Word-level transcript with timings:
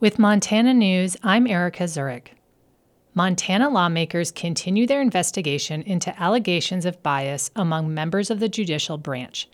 With 0.00 0.16
Montana 0.16 0.74
News, 0.74 1.16
I'm 1.24 1.48
Erica 1.48 1.88
Zurich. 1.88 2.36
Montana 3.14 3.68
lawmakers 3.68 4.30
continue 4.30 4.86
their 4.86 5.00
investigation 5.00 5.82
into 5.82 6.16
allegations 6.22 6.86
of 6.86 7.02
bias 7.02 7.50
among 7.56 7.92
members 7.92 8.30
of 8.30 8.38
the 8.38 8.48
judicial 8.48 8.96
branch. 8.96 9.48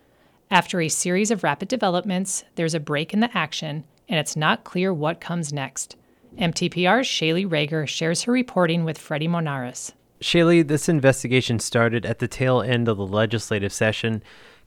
After 0.50 0.82
a 0.82 0.90
series 0.90 1.30
of 1.30 1.44
rapid 1.44 1.68
developments, 1.68 2.44
there's 2.56 2.74
a 2.74 2.80
break 2.80 3.14
in 3.14 3.20
the 3.20 3.34
action, 3.34 3.84
and 4.06 4.20
it's 4.20 4.36
not 4.36 4.64
clear 4.64 4.92
what 4.92 5.18
comes 5.18 5.50
next. 5.50 5.96
MTPR's 6.38 7.06
Shaylee 7.08 7.48
Ragar 7.48 7.88
shares 7.88 8.24
her 8.24 8.32
reporting 8.32 8.84
with 8.84 8.98
Freddy 8.98 9.26
Monares. 9.26 9.92
Shaylee, 10.20 10.68
this 10.68 10.90
investigation 10.90 11.58
started 11.58 12.04
at 12.04 12.18
the 12.18 12.28
tail 12.28 12.60
end 12.60 12.86
of 12.86 12.98
the 12.98 13.06
legislative 13.06 13.72
session. 13.72 14.22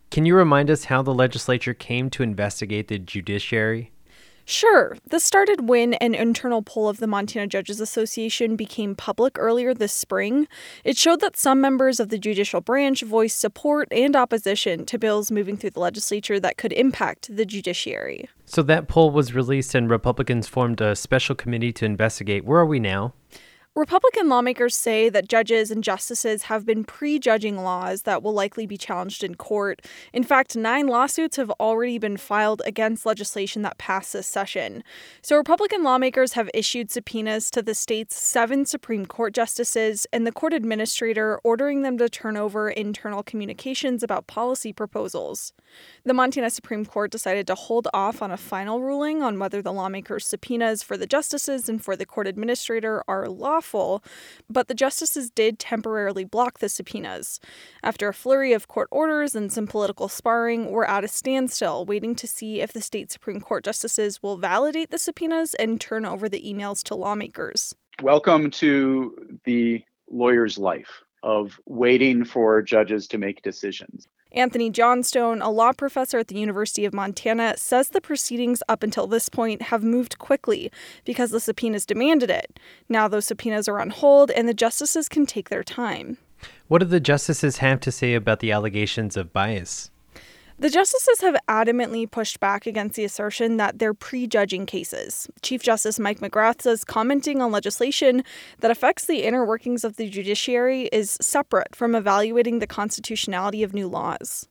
Can 0.10 0.26
you 0.26 0.36
remind 0.36 0.72
us 0.72 0.86
how 0.86 1.04
the 1.04 1.14
legislature 1.14 1.76
came 1.76 2.10
to 2.10 2.24
investigate 2.24 2.88
the 2.88 2.98
judiciary? 2.98 3.92
Sure. 4.50 4.96
This 5.10 5.26
started 5.26 5.68
when 5.68 5.96
an 5.96 6.16
internal 6.16 6.62
poll 6.62 6.88
of 6.88 7.00
the 7.00 7.06
Montana 7.06 7.48
Judges 7.48 7.82
Association 7.82 8.56
became 8.56 8.96
public 8.96 9.38
earlier 9.38 9.74
this 9.74 9.92
spring. 9.92 10.48
It 10.86 10.98
showed 10.98 11.20
that 11.20 11.36
some 11.36 11.60
members 11.60 12.00
of 12.00 12.08
the 12.08 12.18
judicial 12.18 12.62
branch 12.62 13.02
voiced 13.02 13.42
support 13.42 13.90
and 13.92 14.16
opposition 14.16 14.86
to 14.86 14.98
bills 14.98 15.32
moving 15.32 15.58
through 15.58 15.72
the 15.72 15.82
legislature 15.82 16.40
that 16.40 16.56
could 16.56 16.72
impact 16.72 17.36
the 17.36 17.46
judiciary. 17.46 18.30
So 18.46 18.64
that 18.64 18.88
poll 18.88 19.12
was 19.12 19.36
released 19.36 19.76
and 19.76 19.90
Republicans 19.90 20.48
formed 20.48 20.80
a 20.80 20.96
special 20.96 21.36
committee 21.36 21.74
to 21.74 21.86
investigate. 21.86 22.46
Where 22.46 22.62
are 22.62 22.66
we 22.66 22.80
now? 22.80 23.14
Republican 23.78 24.28
lawmakers 24.28 24.76
say 24.76 25.08
that 25.08 25.30
judges 25.30 25.70
and 25.70 25.84
justices 25.84 26.44
have 26.44 26.66
been 26.66 26.84
prejudging 26.84 27.58
laws 27.58 28.02
that 28.02 28.24
will 28.24 28.34
likely 28.34 28.66
be 28.66 28.76
challenged 28.76 29.24
in 29.24 29.36
court. 29.36 29.86
In 30.12 30.24
fact, 30.24 30.56
nine 30.56 30.88
lawsuits 30.88 31.38
have 31.38 31.52
already 31.60 32.00
been 32.00 32.18
filed 32.18 32.64
against 32.66 33.06
legislation 33.06 33.62
that 33.62 33.78
passed 33.78 34.14
this 34.14 34.26
session. 34.26 34.84
So, 35.22 35.38
Republican 35.38 35.84
lawmakers 35.84 36.34
have 36.34 36.50
issued 36.56 36.90
subpoenas 36.90 37.52
to 37.52 37.62
the 37.62 37.76
state's 37.76 38.20
seven 38.20 38.66
Supreme 38.66 39.06
Court 39.06 39.36
justices 39.36 40.08
and 40.12 40.26
the 40.26 40.32
court 40.32 40.54
administrator, 40.54 41.40
ordering 41.44 41.84
them 41.84 42.00
to 42.00 42.10
turn 42.10 42.36
over 42.36 42.72
internal 42.72 43.22
communications 43.22 44.02
about 44.02 44.26
policy 44.26 44.74
proposals. 44.74 45.54
The 46.04 46.16
Montana 46.16 46.50
Supreme 46.50 46.84
Court 46.84 47.12
decided 47.12 47.46
to 47.46 47.54
hold 47.54 47.88
off 47.94 48.24
on 48.24 48.32
a 48.32 48.38
final 48.38 48.82
ruling 48.82 49.22
on 49.22 49.38
whether 49.38 49.62
the 49.62 49.74
lawmakers' 49.74 50.26
subpoenas 50.26 50.82
for 50.82 50.98
the 50.98 51.06
justices 51.06 51.70
and 51.70 51.84
for 51.84 51.96
the 51.96 52.08
court 52.08 52.26
administrator 52.26 53.04
are 53.08 53.30
lawful 53.30 53.67
but 54.50 54.68
the 54.68 54.74
justices 54.74 55.30
did 55.30 55.60
temporarily 55.60 56.24
block 56.24 56.60
the 56.60 56.70
subpoenas. 56.70 57.40
After 57.84 58.08
a 58.08 58.14
flurry 58.14 58.54
of 58.54 58.68
court 58.68 58.88
orders 58.92 59.36
and 59.36 59.52
some 59.52 59.68
political 59.68 60.08
sparring, 60.08 60.72
we're 60.72 60.86
at 60.86 61.04
a 61.04 61.08
standstill, 61.08 61.86
waiting 61.86 62.16
to 62.16 62.28
see 62.28 62.62
if 62.62 62.74
the 62.74 62.82
state 62.82 63.12
Supreme 63.12 63.42
Court 63.42 63.64
justices 63.64 64.24
will 64.24 64.38
validate 64.38 64.92
the 64.92 64.98
subpoenas 64.98 65.54
and 65.56 65.82
turn 65.82 66.06
over 66.06 66.30
the 66.30 66.42
emails 66.42 66.84
to 66.84 66.96
lawmakers. 66.96 67.76
Welcome 68.02 68.52
to 68.52 69.40
the 69.44 69.84
lawyer's 70.10 70.58
life 70.58 71.04
of 71.24 71.60
waiting 71.66 72.24
for 72.24 72.62
judges 72.62 73.08
to 73.08 73.18
make 73.18 73.42
decisions. 73.42 74.08
Anthony 74.32 74.70
Johnstone, 74.70 75.42
a 75.42 75.50
law 75.50 75.72
professor 75.72 76.20
at 76.20 76.28
the 76.28 76.38
University 76.38 76.86
of 76.86 76.94
Montana, 76.94 77.56
says 77.58 77.90
the 77.90 78.02
proceedings 78.02 78.62
up 78.68 78.84
until 78.84 79.08
this 79.08 79.30
point 79.30 79.64
have 79.64 79.84
moved 79.84 80.20
quickly 80.20 80.72
because 81.06 81.32
the 81.32 81.40
subpoenas 81.40 81.86
demanded 81.86 82.30
it. 82.30 82.60
Now 82.90 83.08
those 83.08 83.26
subpoenas 83.26 83.68
are 83.68 83.80
on 83.80 83.90
hold 83.90 84.32
and 84.32 84.48
the 84.48 84.54
justices 84.54 85.08
can 85.08 85.26
take 85.26 85.50
their 85.50 85.64
time. 85.64 86.18
What 86.68 86.80
do 86.80 86.86
the 86.86 87.00
justices 87.00 87.58
have 87.58 87.80
to 87.82 87.92
say 87.92 88.14
about 88.14 88.40
the 88.40 88.52
allegations 88.52 89.18
of 89.18 89.34
bias? 89.34 89.90
The 90.60 90.72
justices 90.72 91.22
have 91.22 91.36
adamantly 91.48 92.10
pushed 92.10 92.40
back 92.40 92.66
against 92.66 92.96
the 92.96 93.04
assertion 93.04 93.58
that 93.58 93.78
they're 93.78 93.94
prejudging 93.94 94.66
cases. 94.66 95.30
Chief 95.44 95.62
Justice 95.62 96.00
Mike 96.00 96.20
McGrath 96.20 96.64
says 96.64 96.84
commenting 96.84 97.44
on 97.44 97.52
legislation 97.52 98.24
that 98.62 98.72
affects 98.72 99.06
the 99.06 99.24
inner 99.24 99.46
workings 99.46 99.84
of 99.84 99.98
the 99.98 100.10
judiciary 100.10 100.90
is 100.92 101.16
separate 101.22 101.76
from 101.76 101.94
evaluating 101.94 102.58
the 102.58 102.66
constitutionality 102.66 103.62
of 103.62 103.76
new 103.76 103.88
laws. 103.88 104.48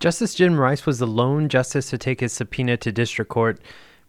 Justice 0.00 0.34
Jim 0.34 0.58
Rice 0.58 0.84
was 0.84 0.98
the 0.98 1.06
lone 1.06 1.48
justice 1.48 1.90
to 1.90 1.98
take 1.98 2.18
his 2.18 2.32
subpoena 2.32 2.76
to 2.78 2.90
district 2.90 3.30
court 3.30 3.60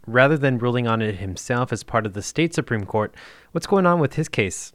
rather 0.07 0.39
than 0.39 0.57
ruling 0.57 0.87
on 0.87 1.03
it 1.03 1.17
himself 1.17 1.71
as 1.71 1.83
part 1.83 2.07
of 2.07 2.13
the 2.13 2.23
state 2.23 2.55
Supreme 2.55 2.85
Court. 2.85 3.13
What's 3.51 3.67
going 3.67 3.85
on 3.85 3.99
with 3.99 4.15
his 4.15 4.27
case? 4.27 4.73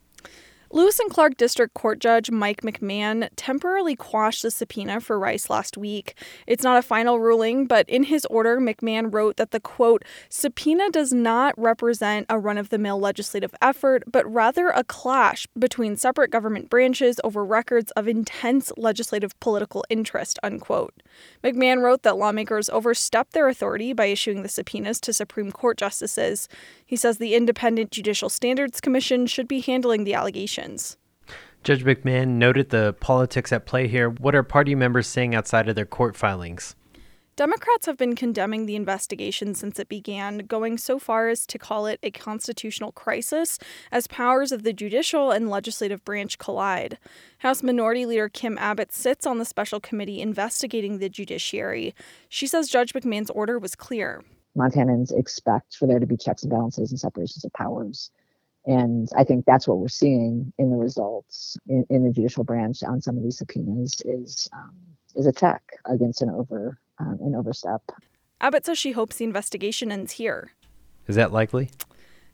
Lewis 0.74 0.98
and 0.98 1.10
Clark 1.10 1.36
District 1.36 1.74
Court 1.74 1.98
Judge 1.98 2.30
Mike 2.30 2.62
McMahon 2.62 3.28
temporarily 3.36 3.94
quashed 3.94 4.42
the 4.42 4.50
subpoena 4.50 5.02
for 5.02 5.18
Rice 5.18 5.50
last 5.50 5.76
week. 5.76 6.14
It's 6.46 6.64
not 6.64 6.78
a 6.78 6.82
final 6.82 7.20
ruling, 7.20 7.66
but 7.66 7.86
in 7.90 8.04
his 8.04 8.24
order, 8.30 8.58
McMahon 8.58 9.12
wrote 9.12 9.36
that 9.36 9.50
the 9.50 9.60
quote, 9.60 10.02
subpoena 10.30 10.88
does 10.88 11.12
not 11.12 11.52
represent 11.58 12.24
a 12.30 12.38
run 12.38 12.56
of 12.56 12.70
the 12.70 12.78
mill 12.78 12.98
legislative 12.98 13.54
effort, 13.60 14.04
but 14.10 14.24
rather 14.32 14.68
a 14.68 14.82
clash 14.82 15.46
between 15.58 15.94
separate 15.94 16.30
government 16.30 16.70
branches 16.70 17.20
over 17.22 17.44
records 17.44 17.90
of 17.90 18.08
intense 18.08 18.72
legislative 18.78 19.38
political 19.40 19.84
interest, 19.90 20.38
unquote. 20.42 21.02
McMahon 21.44 21.82
wrote 21.82 22.02
that 22.02 22.16
lawmakers 22.16 22.70
overstepped 22.70 23.34
their 23.34 23.48
authority 23.48 23.92
by 23.92 24.06
issuing 24.06 24.42
the 24.42 24.48
subpoenas 24.48 25.00
to 25.00 25.12
Supreme 25.12 25.52
Court 25.52 25.76
justices. 25.76 26.48
He 26.86 26.96
says 26.96 27.18
the 27.18 27.34
Independent 27.34 27.90
Judicial 27.90 28.30
Standards 28.30 28.80
Commission 28.80 29.26
should 29.26 29.46
be 29.46 29.60
handling 29.60 30.04
the 30.04 30.14
allegations. 30.14 30.61
Judge 31.64 31.84
McMahon 31.84 32.30
noted 32.30 32.70
the 32.70 32.94
politics 33.00 33.52
at 33.52 33.66
play 33.66 33.86
here. 33.86 34.10
What 34.10 34.34
are 34.34 34.42
party 34.42 34.74
members 34.74 35.06
saying 35.06 35.34
outside 35.34 35.68
of 35.68 35.76
their 35.76 35.86
court 35.86 36.16
filings? 36.16 36.74
Democrats 37.34 37.86
have 37.86 37.96
been 37.96 38.14
condemning 38.14 38.66
the 38.66 38.76
investigation 38.76 39.54
since 39.54 39.78
it 39.78 39.88
began, 39.88 40.38
going 40.38 40.76
so 40.76 40.98
far 40.98 41.30
as 41.30 41.46
to 41.46 41.58
call 41.58 41.86
it 41.86 41.98
a 42.02 42.10
constitutional 42.10 42.92
crisis 42.92 43.58
as 43.90 44.06
powers 44.06 44.52
of 44.52 44.64
the 44.64 44.72
judicial 44.74 45.30
and 45.30 45.48
legislative 45.48 46.04
branch 46.04 46.36
collide. 46.36 46.98
House 47.38 47.62
Minority 47.62 48.04
Leader 48.04 48.28
Kim 48.28 48.58
Abbott 48.58 48.92
sits 48.92 49.26
on 49.26 49.38
the 49.38 49.46
special 49.46 49.80
committee 49.80 50.20
investigating 50.20 50.98
the 50.98 51.08
judiciary. 51.08 51.94
She 52.28 52.46
says 52.46 52.68
Judge 52.68 52.92
McMahon's 52.92 53.30
order 53.30 53.58
was 53.58 53.74
clear. 53.74 54.22
Montanans 54.54 55.10
expect 55.18 55.76
for 55.76 55.86
there 55.86 56.00
to 56.00 56.06
be 56.06 56.18
checks 56.18 56.42
and 56.42 56.50
balances 56.50 56.90
and 56.90 57.00
separations 57.00 57.46
of 57.46 57.52
powers. 57.54 58.10
And 58.64 59.08
I 59.16 59.24
think 59.24 59.44
that's 59.44 59.66
what 59.66 59.78
we're 59.78 59.88
seeing 59.88 60.52
in 60.58 60.70
the 60.70 60.76
results 60.76 61.56
in, 61.68 61.84
in 61.90 62.04
the 62.04 62.12
judicial 62.12 62.44
branch 62.44 62.82
on 62.82 63.00
some 63.00 63.16
of 63.16 63.22
these 63.22 63.38
subpoenas 63.38 64.00
is 64.04 64.48
um, 64.52 64.70
is 65.16 65.26
a 65.26 65.32
check 65.32 65.62
against 65.86 66.22
an 66.22 66.30
over 66.30 66.78
um, 66.98 67.18
an 67.22 67.34
overstep. 67.34 67.82
Abbott 68.40 68.66
says 68.66 68.78
she 68.78 68.92
hopes 68.92 69.16
the 69.16 69.24
investigation 69.24 69.90
ends 69.90 70.12
here. 70.12 70.52
Is 71.08 71.16
that 71.16 71.32
likely? 71.32 71.70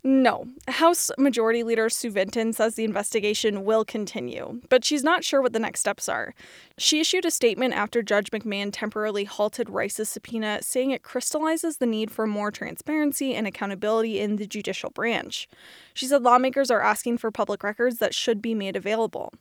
No. 0.04 0.46
House 0.68 1.10
Majority 1.18 1.64
Leader 1.64 1.90
Sue 1.90 2.10
Vinton 2.10 2.52
says 2.52 2.74
the 2.76 2.84
investigation 2.84 3.64
will 3.64 3.84
continue, 3.84 4.60
but 4.68 4.84
she's 4.84 5.02
not 5.02 5.24
sure 5.24 5.42
what 5.42 5.52
the 5.52 5.58
next 5.58 5.80
steps 5.80 6.08
are. 6.08 6.34
She 6.78 7.00
issued 7.00 7.24
a 7.24 7.30
statement 7.32 7.74
after 7.74 8.00
Judge 8.00 8.30
McMahon 8.30 8.70
temporarily 8.72 9.24
halted 9.24 9.68
Rice's 9.68 10.08
subpoena, 10.08 10.60
saying 10.62 10.92
it 10.92 11.02
crystallizes 11.02 11.78
the 11.78 11.86
need 11.86 12.12
for 12.12 12.26
more 12.26 12.52
transparency 12.52 13.34
and 13.34 13.46
accountability 13.46 14.20
in 14.20 14.36
the 14.36 14.46
judicial 14.46 14.90
branch. 14.90 15.48
She 15.94 16.06
said 16.06 16.22
lawmakers 16.22 16.70
are 16.70 16.80
asking 16.80 17.18
for 17.18 17.32
public 17.32 17.64
records 17.64 17.98
that 17.98 18.14
should 18.14 18.40
be 18.40 18.54
made 18.54 18.76
available. 18.76 19.32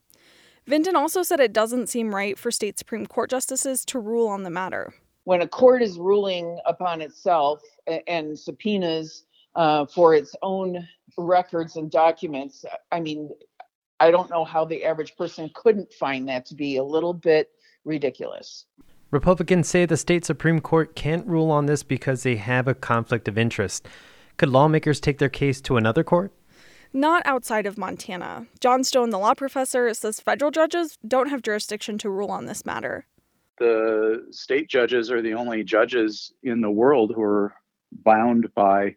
Vinton 0.65 0.95
also 0.95 1.21
said 1.23 1.39
it 1.39 1.53
doesn't 1.53 1.87
seem 1.87 2.13
right 2.13 2.37
for 2.37 2.51
state 2.51 2.79
Supreme 2.79 3.05
Court 3.05 3.29
justices 3.29 3.85
to 3.85 3.99
rule 3.99 4.27
on 4.27 4.43
the 4.43 4.49
matter. 4.49 4.93
When 5.23 5.41
a 5.41 5.47
court 5.47 5.81
is 5.81 5.99
ruling 5.99 6.59
upon 6.65 7.01
itself 7.01 7.61
and 8.07 8.37
subpoenas 8.37 9.23
uh, 9.57 9.85
for 9.87 10.13
its 10.13 10.35
own 10.41 10.87
records 11.17 11.75
and 11.75 11.91
documents. 11.91 12.63
I 12.91 12.99
mean, 12.99 13.31
I 13.99 14.11
don't 14.11 14.29
know 14.29 14.45
how 14.45 14.63
the 14.63 14.85
average 14.85 15.17
person 15.17 15.49
couldn't 15.55 15.91
find 15.91 16.29
that 16.29 16.45
to 16.45 16.55
be 16.55 16.77
a 16.77 16.83
little 16.83 17.13
bit 17.13 17.49
ridiculous. 17.83 18.65
Republicans 19.09 19.67
say 19.67 19.85
the 19.85 19.97
state 19.97 20.25
Supreme 20.25 20.61
Court 20.61 20.95
can't 20.95 21.25
rule 21.25 21.49
on 21.49 21.65
this 21.65 21.81
because 21.81 22.23
they 22.23 22.35
have 22.35 22.67
a 22.67 22.75
conflict 22.75 23.27
of 23.27 23.37
interest. 23.37 23.87
Could 24.37 24.49
lawmakers 24.49 24.99
take 24.99 25.17
their 25.17 25.29
case 25.29 25.59
to 25.61 25.77
another 25.77 26.03
court? 26.03 26.31
Not 26.93 27.23
outside 27.25 27.65
of 27.65 27.77
Montana. 27.77 28.45
Johnstone, 28.59 29.09
the 29.09 29.17
law 29.17 29.33
professor, 29.33 29.93
says 29.93 30.19
federal 30.19 30.51
judges 30.51 30.97
don't 31.07 31.29
have 31.29 31.41
jurisdiction 31.41 31.97
to 31.99 32.09
rule 32.09 32.29
on 32.29 32.45
this 32.45 32.65
matter. 32.65 33.07
The 33.59 34.27
state 34.29 34.69
judges 34.69 35.09
are 35.09 35.21
the 35.21 35.33
only 35.33 35.63
judges 35.63 36.31
in 36.43 36.61
the 36.61 36.69
world 36.69 37.13
who 37.15 37.23
are 37.23 37.55
bound 38.03 38.53
by 38.53 38.95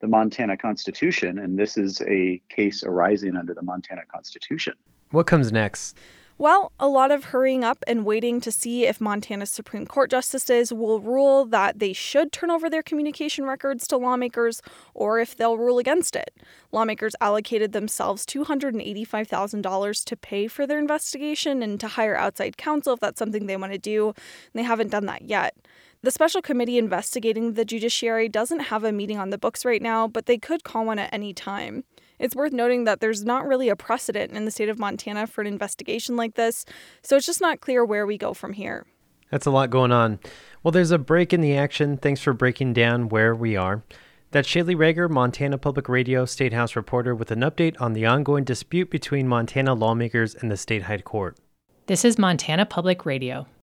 the 0.00 0.06
Montana 0.06 0.56
Constitution, 0.56 1.38
and 1.38 1.58
this 1.58 1.76
is 1.76 2.02
a 2.02 2.40
case 2.48 2.82
arising 2.82 3.36
under 3.36 3.54
the 3.54 3.62
Montana 3.62 4.02
Constitution. 4.12 4.74
What 5.10 5.26
comes 5.26 5.52
next? 5.52 5.96
Well, 6.38 6.72
a 6.78 6.86
lot 6.86 7.12
of 7.12 7.24
hurrying 7.24 7.64
up 7.64 7.82
and 7.86 8.04
waiting 8.04 8.42
to 8.42 8.52
see 8.52 8.84
if 8.84 9.00
Montana's 9.00 9.50
Supreme 9.50 9.86
Court 9.86 10.10
justices 10.10 10.70
will 10.70 11.00
rule 11.00 11.46
that 11.46 11.78
they 11.78 11.94
should 11.94 12.30
turn 12.30 12.50
over 12.50 12.68
their 12.68 12.82
communication 12.82 13.46
records 13.46 13.86
to 13.88 13.96
lawmakers 13.96 14.60
or 14.92 15.18
if 15.18 15.34
they'll 15.34 15.56
rule 15.56 15.78
against 15.78 16.14
it. 16.14 16.34
Lawmakers 16.72 17.16
allocated 17.22 17.72
themselves 17.72 18.26
$285,000 18.26 20.04
to 20.04 20.16
pay 20.16 20.46
for 20.46 20.66
their 20.66 20.78
investigation 20.78 21.62
and 21.62 21.80
to 21.80 21.88
hire 21.88 22.16
outside 22.16 22.58
counsel 22.58 22.92
if 22.92 23.00
that's 23.00 23.18
something 23.18 23.46
they 23.46 23.56
want 23.56 23.72
to 23.72 23.78
do. 23.78 24.08
And 24.08 24.14
they 24.52 24.62
haven't 24.62 24.90
done 24.90 25.06
that 25.06 25.22
yet. 25.22 25.56
The 26.02 26.10
special 26.10 26.42
committee 26.42 26.78
investigating 26.78 27.54
the 27.54 27.64
judiciary 27.64 28.28
doesn't 28.28 28.60
have 28.60 28.84
a 28.84 28.92
meeting 28.92 29.18
on 29.18 29.30
the 29.30 29.38
books 29.38 29.64
right 29.64 29.82
now, 29.82 30.06
but 30.06 30.26
they 30.26 30.38
could 30.38 30.62
call 30.62 30.86
one 30.86 30.98
at 30.98 31.12
any 31.12 31.32
time. 31.32 31.84
It's 32.18 32.36
worth 32.36 32.52
noting 32.52 32.84
that 32.84 33.00
there's 33.00 33.24
not 33.24 33.46
really 33.46 33.68
a 33.68 33.76
precedent 33.76 34.32
in 34.32 34.44
the 34.44 34.50
state 34.50 34.68
of 34.68 34.78
Montana 34.78 35.26
for 35.26 35.40
an 35.40 35.46
investigation 35.46 36.16
like 36.16 36.34
this, 36.34 36.64
so 37.02 37.16
it's 37.16 37.26
just 37.26 37.40
not 37.40 37.60
clear 37.60 37.84
where 37.84 38.06
we 38.06 38.18
go 38.18 38.34
from 38.34 38.52
here. 38.52 38.86
That's 39.30 39.46
a 39.46 39.50
lot 39.50 39.70
going 39.70 39.90
on. 39.90 40.20
Well, 40.62 40.72
there's 40.72 40.92
a 40.92 40.98
break 40.98 41.32
in 41.32 41.40
the 41.40 41.56
action. 41.56 41.96
Thanks 41.96 42.20
for 42.20 42.32
breaking 42.32 42.74
down 42.74 43.08
where 43.08 43.34
we 43.34 43.56
are. 43.56 43.82
That's 44.30 44.48
Shaylee 44.48 44.76
Ragar, 44.76 45.08
Montana 45.08 45.58
Public 45.58 45.88
Radio 45.88 46.24
State 46.24 46.52
House 46.52 46.76
reporter, 46.76 47.14
with 47.14 47.30
an 47.30 47.40
update 47.40 47.80
on 47.80 47.92
the 47.92 48.06
ongoing 48.06 48.44
dispute 48.44 48.90
between 48.90 49.28
Montana 49.28 49.74
lawmakers 49.74 50.34
and 50.34 50.50
the 50.50 50.56
state 50.56 50.82
high 50.82 50.98
court. 50.98 51.38
This 51.86 52.04
is 52.04 52.18
Montana 52.18 52.66
Public 52.66 53.06
Radio. 53.06 53.46